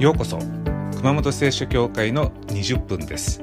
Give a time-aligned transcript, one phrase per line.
[0.00, 0.38] ようこそ
[0.96, 3.42] 熊本聖書教会の20分です。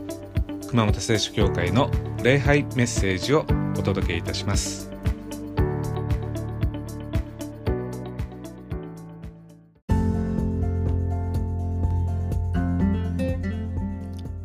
[0.69, 1.91] 熊本聖書教会の
[2.23, 3.45] 礼拝メッセージを
[3.77, 4.89] お届けいたします。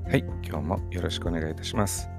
[0.05, 2.11] はい今日もよろしくお願いいたします。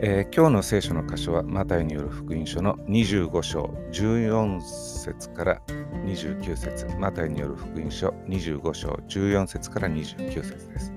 [0.00, 5.60] えー、今日の聖書の箇所はマタイによる福音書の25章14節から
[6.08, 6.86] 29節。
[6.98, 10.92] マタイによる福音書25章14節から29節です。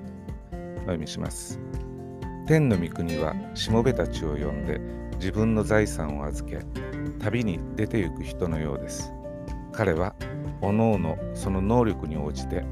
[0.52, 1.60] お読みします。
[2.46, 4.80] 天の御国はしもべたちを呼んで
[5.16, 6.60] 自分の財産を預け
[7.20, 9.12] 旅に出て行く人のようです。
[9.72, 10.14] 彼は
[10.60, 12.64] おのおのその能力に応じて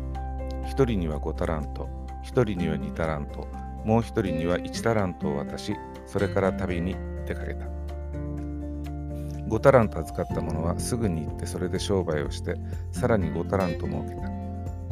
[0.64, 1.88] 一人には5タラント
[2.22, 3.46] 一人には2タラント
[3.84, 5.74] もう一人には1タラントを渡し
[6.06, 6.96] それから旅に
[7.26, 7.79] 出かけた。
[9.50, 12.54] 5タラント預かった者はすぐに行ってそれで商売をして
[12.92, 14.30] さらに5タラント儲けた。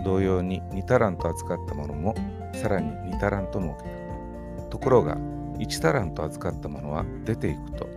[0.05, 2.15] 同様に2タラント預かった者も
[2.55, 4.65] さらに2タラント儲けた。
[4.69, 5.17] ところが
[5.59, 7.89] 1タラント預かった者は出ていくと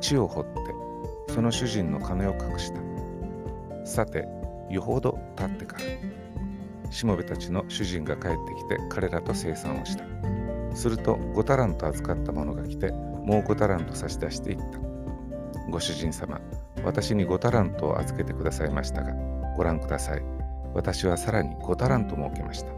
[0.00, 2.80] 地を掘ってその主人の金を隠した。
[3.86, 4.28] さて、
[4.68, 10.04] よほど経ってから、しもべたちの主人が帰ってきて彼らと生産をした。
[10.74, 14.89] すると5タラント預かった者が来てもう5タラント差し出していった。
[15.70, 16.40] ご主人様、
[16.84, 19.14] 私に5タラントを預けてくださいましたが、
[19.56, 20.22] ご覧ください。
[20.74, 22.72] 私はさらに5タラント儲けました。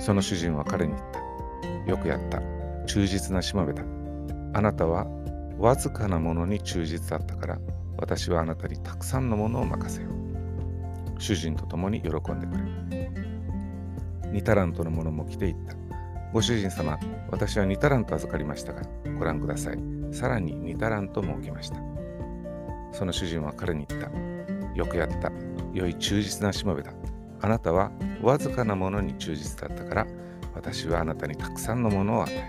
[0.00, 1.04] その主人は彼に言っ
[1.84, 1.90] た。
[1.90, 2.40] よくやった。
[2.86, 3.82] 忠実なしもべだ。
[4.52, 5.06] あなたは
[5.58, 7.58] わずかなものに忠実だったから、
[7.96, 11.20] 私はあなたにたくさんのものを任せよう。
[11.20, 13.10] 主人と共に喜んでくれ。
[14.32, 15.76] 2タラントの者も来ていった。
[16.32, 16.98] ご主人様、
[17.30, 18.82] 私は2タラント預かりましたが、
[19.18, 19.95] ご覧ください。
[20.12, 21.78] さらに2タラント儲けました。
[22.92, 24.10] その主人は彼に言った。
[24.74, 25.30] よくやった。
[25.72, 26.92] 良い忠実なしもべだ。
[27.42, 27.90] あなたは
[28.22, 30.06] わずかなものに忠実だったから、
[30.54, 32.42] 私はあなたにたくさんのものを与えよ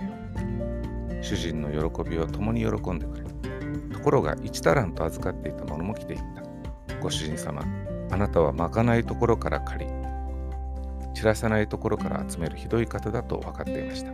[1.19, 1.23] う。
[1.23, 3.27] 主人の喜びを共に喜んでくれ。
[3.93, 6.19] ところが1タラント預かっていた者も来ていっ
[6.87, 6.95] た。
[7.01, 7.63] ご主人様、
[8.09, 9.91] あなたはまかないところから借り、
[11.13, 14.11] 散らさないところから集めるひどい方だと分かっていました。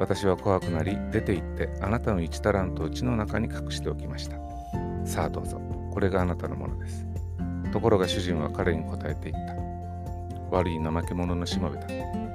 [0.00, 4.36] 私は怖くなり、出て行って、あなたの1タラントを家の中に隠しておきました。
[5.04, 5.60] さあどうぞ、
[5.92, 7.06] これがあなたのものです。
[7.70, 10.56] ところが主人は彼に答えて言った。
[10.56, 11.86] 悪い怠け者のしもべだ。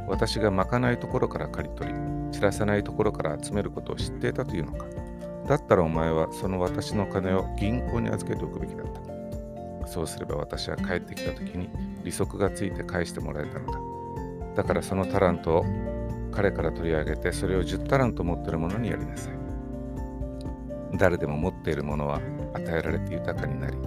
[0.07, 1.95] 私がまかないところから刈り取り、
[2.31, 4.85] 散らさないところから集めることを知っていたというのか。
[5.47, 8.85] だったらお前はその私の金を銀行に預けておくべきだっ
[9.81, 9.87] た。
[9.87, 11.67] そうすれば私は帰ってきた時に
[12.03, 13.79] 利息がついて返してもらえたのだ。
[14.55, 15.94] だからそのタラントを
[16.35, 19.33] 彼から取り上げてそれを10タラント持っている者にやりなさい。
[20.97, 22.19] 誰でも持っているものは
[22.53, 23.77] 与えられて豊かになり、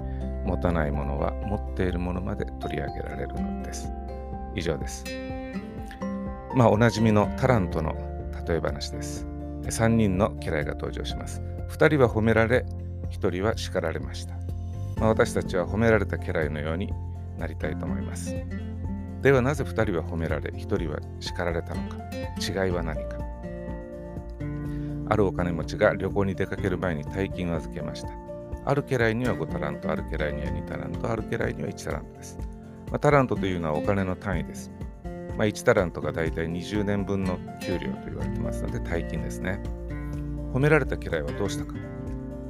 [0.45, 3.91] 持たないものは持っているものまで取り上げられるのです。
[4.55, 5.05] 以上です。
[6.55, 7.95] まあおなじみのタラントの
[8.47, 9.27] 例え話です。
[9.65, 11.43] 3人の家来が登場します。
[11.69, 12.65] 2人は褒められ、
[13.11, 14.35] 1人は叱られました。
[14.97, 16.93] まあ、私たちは褒められた家来のように
[17.39, 18.35] なりたいと思います。
[19.23, 21.97] ではなぜ2人は褒められ、1人は叱られたのか、
[22.41, 23.19] 違いは何か。
[25.11, 28.11] あるお金持ちが旅行に出かける前に大金を預けました。
[28.65, 32.39] ある家来には5タラント、ある家来には2タラント、ある家来には1タラントです。
[32.91, 34.71] まあ、タラントというのはお金の単位です。
[35.37, 39.63] まあ、1タラントがだいたい20年分の給料と言われてますので大金ですね。
[40.53, 41.75] 褒められた家来はどうしたか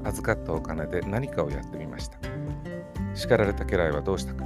[0.04, 2.18] 預かったお金で何かをやってみました。
[3.14, 4.44] 叱られた家来はどうしたか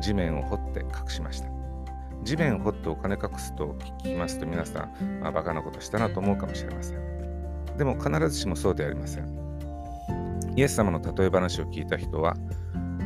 [0.00, 1.61] 地面を掘って隠しました。
[2.22, 7.76] 地面を掘ってお金隠すと聞きますと皆さん、まあ、バカなことしたなと思うかもしれません。
[7.76, 10.52] でも必ずしもそうではありません。
[10.56, 12.36] イエス様の例え話を聞いた人は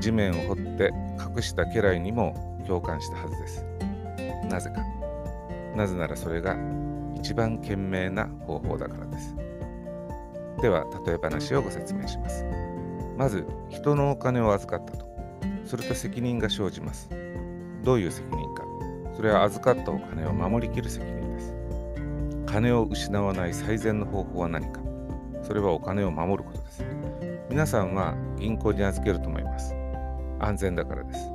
[0.01, 0.93] 地面を掘って
[1.37, 3.65] 隠した家来にも共感したはずです。
[4.49, 4.83] なぜか。
[5.77, 6.57] なぜならそれが
[7.15, 9.37] 一番賢明な方法だからです。
[10.61, 12.45] では、例え話をご説明します。
[13.17, 15.07] まず、人のお金を預かったと。
[15.65, 17.11] すると責任が生じます。
[17.83, 18.66] どういう責任か。
[19.17, 21.55] それは預かったお金を守りきる責任です。
[22.47, 24.81] 金を失わない最善の方法は何か。
[25.43, 26.85] それはお金を守ることです。
[27.49, 29.75] 皆さんは銀行に預けると思います。
[30.39, 31.31] 安全だからです。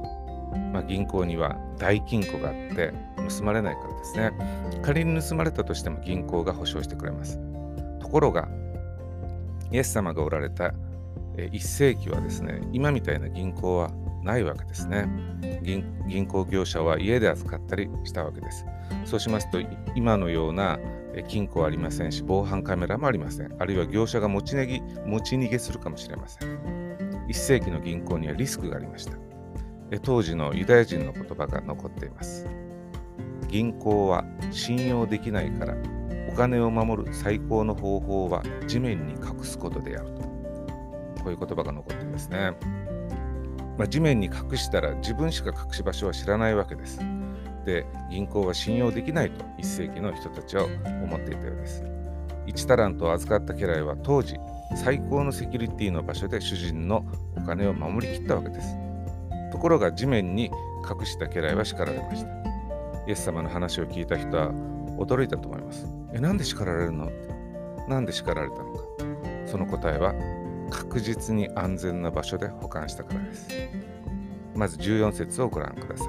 [0.72, 2.94] まあ、銀行には大金庫があって
[3.38, 4.32] 盗まれないからですね。
[4.84, 7.40] 仮に盗まれたとしても銀行が保証してくれます。
[8.00, 8.48] ところが、
[9.72, 10.74] イエス様がおられた
[11.36, 13.92] 1世紀はですね、今みたいな銀行は
[14.24, 15.08] ないわけですね
[15.64, 15.84] 銀。
[16.08, 18.66] 銀行業者は家で預かったりしたわけです。
[19.06, 19.60] そうしますと、
[19.96, 20.80] 今のような
[21.28, 23.56] 金庫はありませんし、防犯カメラもありません。
[23.60, 27.28] あるいは業者が持ち逃げ持ち逃げするかもしれません。
[27.28, 29.32] 1世紀の銀行にはリスクがありました。
[30.00, 32.48] 当時のユダヤ人の言葉が残っています
[33.50, 35.76] 銀行は信用できないから
[36.32, 42.54] お金を守る最高の方法は地面に隠すことであるとこういう言葉が残っていますね、
[43.78, 47.00] まあ、地面に隠したら自分しか隠し場所は知らないわけです。
[47.66, 51.84] で銀行は信用できないと1世紀の人たちは思っていたようです。
[52.48, 54.36] 1タラントを預かった家来は当時
[54.76, 57.06] 最高のセキュリティの場所で主人の
[57.38, 58.76] お金を守りきったわけです。
[59.52, 60.46] ところが地面に
[60.90, 62.30] 隠した家来は叱られました。
[63.08, 64.52] イエス様の話を聞いた人は
[64.98, 65.86] 驚いたと思います。
[66.14, 67.12] えなんで叱られるの？
[67.88, 68.82] なんで叱られたのか。
[69.46, 70.14] その答えは
[70.72, 73.48] 確実に安全な場所で保管したからです。
[74.56, 76.08] まず14節をご覧ください。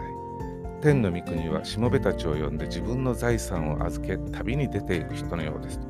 [0.81, 5.79] 天の御国はしもべたちを呼んで自分の財産を預け旅に出ていく人のようです。
[5.79, 5.87] と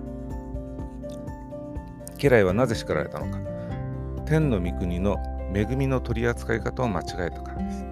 [2.18, 3.38] 家来はなぜ叱られたのか。
[4.26, 5.16] 天の御国の
[5.54, 7.84] 恵みの取り扱い方を間違えたからです。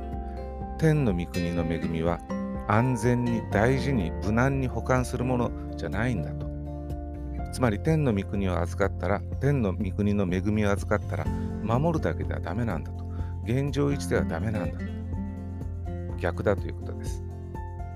[0.78, 2.20] 天の御国の恵みは
[2.68, 6.30] 安全に大事に無難に保管するものじゃないんだ
[7.52, 11.24] つまり天の御国を預かったら天の御国の恵みを預かったら
[11.62, 13.04] 守るだけではダメなんだと。
[13.44, 16.16] 現状維持ではダメなんだと。
[16.18, 17.24] 逆だということです。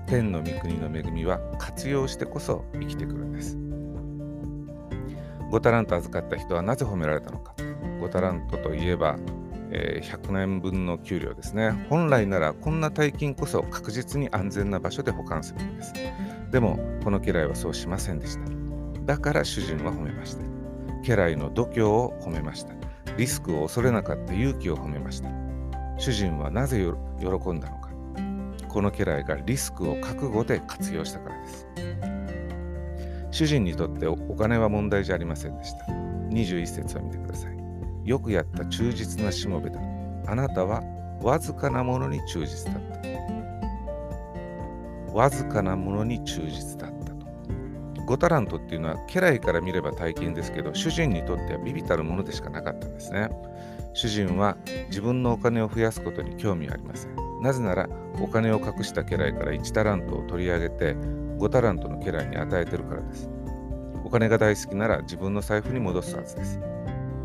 [0.07, 3.57] 天の御国の恵みは活用してこそ生きてくるんです。
[5.51, 7.53] 5タラント預かった人はなぜ褒められたのか。
[8.01, 9.17] 5タラントといえば、
[9.71, 11.87] えー、100年分の給料ですね。
[11.89, 15.93] 本来ならこんな大金こそ確実に安全な場所で保管するんです。
[16.51, 18.54] でもこの家来はそうしませんでした。
[19.05, 20.43] だから主人は褒めました
[21.03, 22.73] 家来の度胸を褒めました
[23.17, 25.29] リスクを恐れなかった勇気を褒めました
[25.97, 26.85] 主人はなぜ
[27.19, 27.89] 喜んだのか
[28.67, 31.67] この家来がリスクを覚悟で活用したからです
[33.35, 35.83] 主人にとってお金は問題じゃありませんでした。
[36.29, 37.57] 21節を見てください。
[38.05, 39.77] よくやった忠実なしもべだ。
[40.25, 40.81] あなたは
[41.21, 42.81] わずかなものに忠実だっ
[45.05, 45.11] た。
[45.11, 46.94] わずかなものに忠実だった。
[48.05, 53.29] 5タラントっていうのは家来から見れば大金ですけど、主人にとってはビビたるものでしかなかったんですね。
[53.93, 54.57] 主人は
[54.87, 57.15] 自分のお金を増やすことに興味はありません。
[57.41, 57.89] なぜなら
[58.21, 63.29] お金を隠した家来から1タラントを取り上げて5タラントの家来に与えてるからです。
[64.03, 66.59] お金が大好きなら自分の財布に戻すはずです。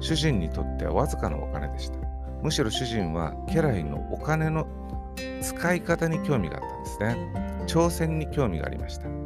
[0.00, 1.98] 主人にとってはわずかなお金でした。
[2.42, 4.66] むしろ主人は家来のお金の
[5.42, 7.64] 使い方に興味があったんですね。
[7.66, 9.19] 挑戦に興味がありました。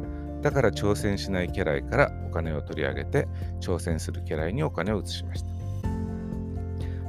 [0.45, 3.27] だから挑戦しない家来からお金を取り上げて
[3.59, 5.47] 挑戦する家来にお金を移しました。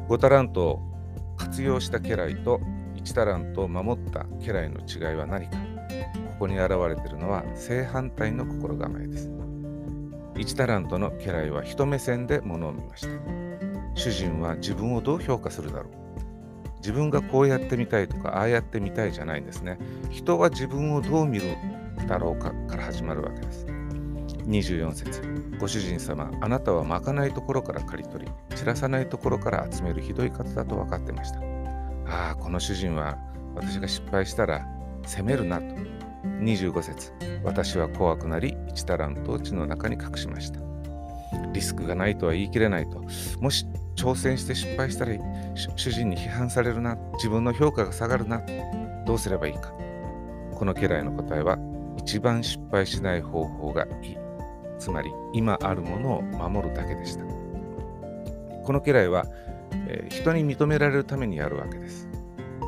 [0.09, 0.81] 5タラントを
[1.37, 2.63] 活用した家来と
[2.95, 9.29] 1タラントを守った家来の違いは何かここに現れているのは正反対の心構えです。
[10.37, 13.09] 1タラントの家来は人目線で物を見ました。
[13.97, 15.93] 主人は自分をどう評価するだろう
[16.79, 19.79] 自分がこうやってみたいとかああやってみたいじゃないんですね。
[20.09, 21.76] 人は自分をどう見る
[22.07, 23.67] だろうかから始まるわけです。
[24.47, 25.23] 24節。
[25.59, 31.41] ご主人様、あなたはまかないところから刈り取り、散らさないところから集めるひどい方だと分かってました。
[32.09, 33.19] ああ、この主人は
[33.55, 34.67] 私が失敗したら
[35.05, 35.65] 責めるなと。
[36.41, 37.13] 25節。
[37.45, 40.61] 私は怖くなり1タラントを地の中に隠しました。
[41.53, 43.03] リスクがないとは言い切れないと。
[43.41, 43.67] もし
[43.97, 45.13] 挑戦して失敗したら
[45.55, 46.97] 主人に批判されるな。
[47.15, 48.43] 自分の評価が下がるな。
[49.07, 49.73] どうすればいいか。
[50.55, 51.59] この家来の答えは
[52.07, 54.17] 一番失敗しない方法がいい。
[54.79, 57.25] つまり今あるものを守るだけでした。
[58.63, 59.25] この家来は、
[59.89, 62.09] えー、人に認められるためにやるわけです。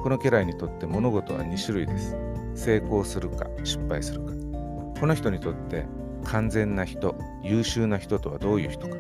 [0.03, 2.17] この家来にとって物事は2種類です。
[2.57, 4.33] 成功するか失敗するか。
[4.99, 5.87] この人にとって
[6.25, 7.15] 完全な人
[7.45, 8.97] 優秀な人とはどういう人か。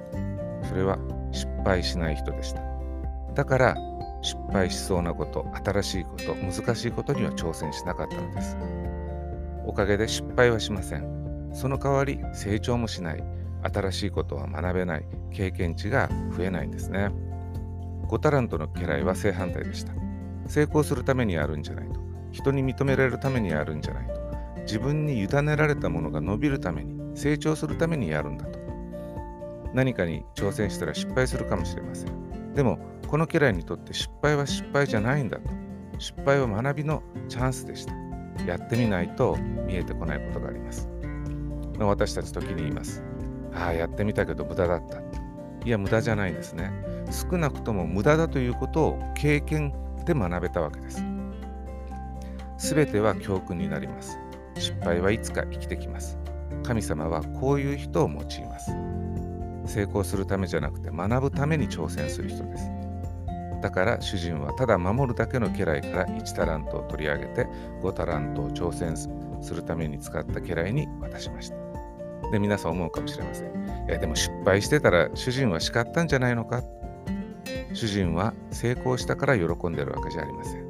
[0.68, 0.99] それは
[1.33, 2.62] 失敗しない人でした。
[3.35, 3.76] だから
[4.23, 8.57] 失敗しそうなこと新しいこと難しいことには挑戦しなかったのです。
[9.69, 11.51] おかげで失敗はしません。
[11.53, 13.23] その代わり成長もしない。
[13.63, 15.07] 新しいことは学べない。
[15.31, 17.11] 経験値が増えないんですね。
[18.09, 19.93] 5タラントの家来は正反対でした。
[20.47, 22.01] 成功するためにやるんじゃないと。
[22.33, 24.15] 人に認められるためにやるんじゃないと。
[24.63, 28.59] 自分に委ねられたものが伸びるために成長するためにやるんだと。
[29.75, 32.55] 何かに挑戦したら失敗するかもしれません。
[32.55, 35.51] でもこの家来にとって失敗は失敗じゃないんだと。
[35.99, 38.08] 失敗は学びのチャンスでした。
[38.47, 40.88] やってみないと見えてこないことがあります
[41.78, 43.02] 私たち時に言います
[43.54, 44.99] ああやってみたけど無駄だった
[45.64, 46.73] いや無駄じゃないですね
[47.11, 49.73] 少なくとも無駄だということを経験
[50.04, 51.02] で学べたわけです
[52.59, 54.18] すべては教訓になります。
[54.57, 56.18] 失敗はいつか生きてきます。
[56.64, 58.73] 神様はこういう人を用います。
[59.64, 62.64] 成功するためじゃなくて学ぶために挑戦する人です。
[63.61, 67.47] だから主人はただ守るだけの家来から1タラントを取り上げて
[67.83, 69.09] 5タラントを挑戦す
[69.55, 71.57] るために使った家来に渡しました。
[72.31, 73.49] で、皆さん思うかもしれません。
[73.88, 76.62] いや、でも失敗してたら主人は叱ったんじゃないのか？
[77.73, 80.69] 主人は成功したから喜んでるわけじゃありません。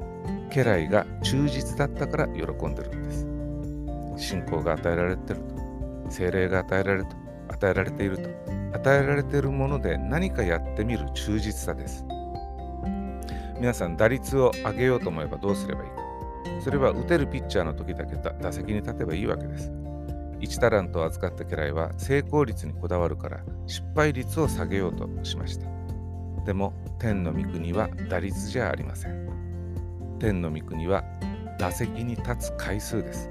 [0.51, 3.11] 家来が忠実だったから喜んでるんで
[4.17, 4.27] す。
[4.29, 5.41] 信仰が与えられてる
[6.05, 7.15] と、精霊が与えられると、
[7.49, 8.29] 与えられていると、
[8.77, 12.05] 与えられているもので何かやってみる忠実さです。
[13.59, 15.95] 皆さん、打率を上げようと思えばどうすればいいか。
[16.63, 19.71] それは打てるピッチャーの時だけ打席に立てばいいわけです。
[20.39, 25.67] 1タラントを預かった家来は成功率にこだわるから失敗率を下げようとしました。
[26.45, 29.27] でも天の御国は打率じゃありません。
[30.19, 31.03] 天の御国は
[31.59, 33.29] 打席に立つ回数です。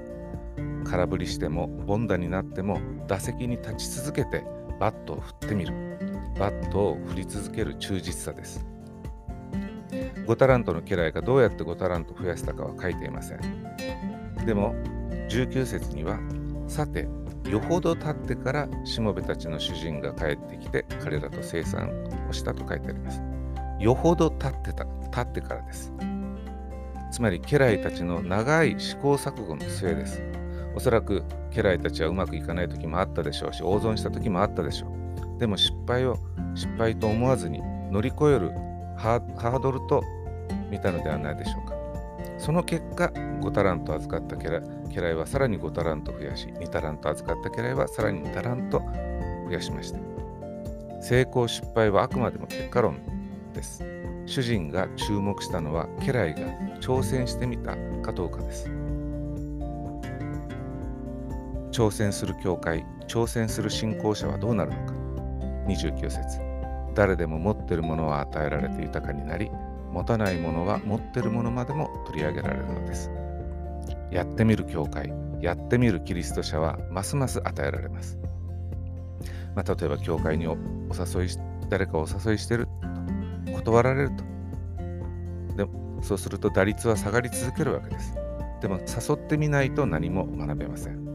[0.83, 4.43] 空振りしても凡打になっても打席に立ち続けて
[4.79, 5.73] バットを振ってみる。
[6.37, 8.68] バットを振り続ける忠実さです。
[9.89, 13.39] 5タラントの家来がどうやって5タラント増やしたかは書いていません。
[14.45, 14.73] でも
[15.29, 16.19] 19節には
[16.67, 17.07] さて
[17.49, 21.89] よほど経ってからしもべたちの主人が帰ってきて彼らと生産
[22.29, 23.21] をしたと書いてあります。
[23.79, 25.93] よほど経ってた、経ってからです。
[27.11, 30.21] つまり家来たちの長い試行錯誤の末です。
[30.75, 34.87] おそらく家来たちはうまくいかない時もあったでしょうし、大損した時もあったでしょ
[35.37, 35.39] う。
[35.39, 36.17] でも失敗を
[36.53, 38.51] 失敗と思わずに乗り越える
[38.99, 40.03] ハードルと
[40.69, 41.75] 見たのではないでしょうか。
[42.37, 44.49] その結果、5タラント預かった家
[45.01, 48.81] 来はさらに5タラント増やし、2タラント預かった家来はさらに2タラント
[49.47, 49.99] 増やしました。
[51.01, 52.99] 成功失敗はあくまでも結果論
[53.53, 53.83] です。
[54.25, 56.41] 主人が注目したのは家来が
[56.81, 58.69] 挑戦してみたかどうかです。
[61.71, 64.93] 挑戦する教会、挑戦する信仰者はどうなるのか。
[65.67, 66.48] 29節
[66.99, 69.49] 誰でも持っているものは与えられて豊かになり、
[69.93, 73.09] 持たないものは持っているものまでも取り上げられるのです。
[74.11, 78.19] やってみる教会、やってみるキリスト者はますます与えられます。
[79.55, 80.57] まあ、例えば教会にお
[80.89, 81.29] 誘い
[81.69, 82.67] 誰かお誘いしてる
[83.45, 84.23] と断られると。
[85.55, 88.13] でそうすると打率は下がり続けるわけです。
[88.59, 91.08] でも誘ってみないと何も学べません。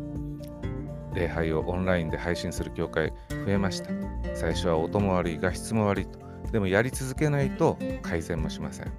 [1.14, 3.90] 礼拝をオンラインで配信する教会増えました。
[4.35, 6.18] 最初は音も悪い、画質も悪いと。
[6.52, 8.92] でもやり続けないと改善もしません。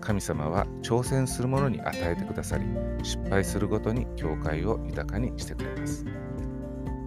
[0.00, 2.64] 神様は挑戦するものに与えてくださり、
[3.02, 6.04] 失敗するごとに教会を豊かにしてくれます。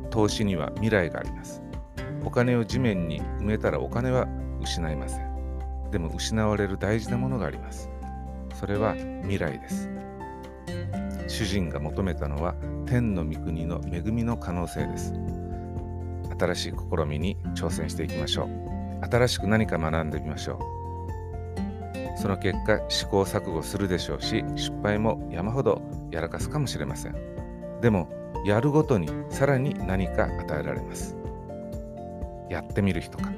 [0.10, 1.62] 投資には未来があります。
[2.24, 4.28] お金を地面に埋めたらお金は
[4.62, 5.90] 失いません。
[5.92, 7.90] でも失われる大事なものがあります。
[8.54, 9.90] それは未来です。
[11.34, 12.54] 主人が求めたのは
[12.86, 15.14] 天の御国の恵みの可能性です。
[16.40, 19.06] 新しい試みに挑戦していきましょう。
[19.10, 20.60] 新しく何か学んでみましょ
[22.16, 22.20] う。
[22.20, 27.16] その結果、試行錯誤するでしょうし、失敗も山ほどやらかすかもしれません。
[27.82, 28.08] でも、
[28.46, 31.18] やるごとにさらに何か与えられます。
[32.48, 33.32] やってみる人か、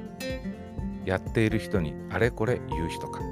[1.06, 3.22] やっている人にあれこれ言う人か。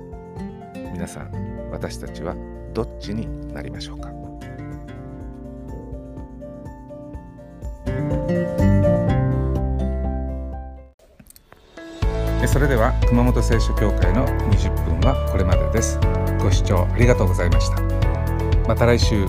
[0.91, 2.35] 皆さん、私たちは
[2.73, 4.24] どっちになりましょうか。
[12.55, 15.99] それでは熊本聖書協会の20分はこれまでです。
[16.39, 17.83] ご視聴ありがとうございました。
[18.69, 19.27] また来週